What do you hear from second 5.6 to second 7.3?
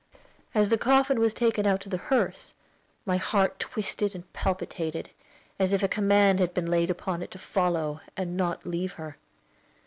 if a command had been laid upon it